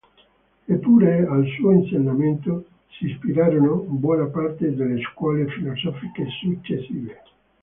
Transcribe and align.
Eppure 0.65 1.27
al 1.27 1.45
suo 1.55 1.69
insegnamento 1.73 2.65
si 2.89 3.05
ispirarono 3.05 3.75
buona 3.75 4.25
parte 4.25 4.73
delle 4.73 4.99
scuole 4.99 5.47
filosofiche 5.47 6.25
successive. 6.41 7.21